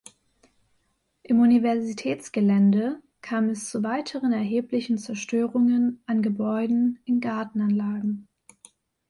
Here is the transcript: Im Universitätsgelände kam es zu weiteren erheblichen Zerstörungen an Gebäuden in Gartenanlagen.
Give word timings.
Im 1.21 1.41
Universitätsgelände 1.41 3.03
kam 3.21 3.49
es 3.49 3.69
zu 3.69 3.83
weiteren 3.83 4.33
erheblichen 4.33 4.97
Zerstörungen 4.97 6.01
an 6.07 6.23
Gebäuden 6.23 6.97
in 7.05 7.21
Gartenanlagen. 7.21 8.27